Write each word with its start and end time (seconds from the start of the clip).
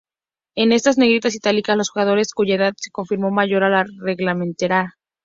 En 0.55 0.69
negritas 0.69 1.35
itálicas, 1.35 1.77
los 1.77 1.91
jugadores 1.91 2.33
cuya 2.33 2.55
edad 2.55 2.73
se 2.75 2.89
confirmó 2.89 3.29
mayor 3.29 3.63
a 3.63 3.69
la 3.69 3.85
reglamentaria. 4.01 4.97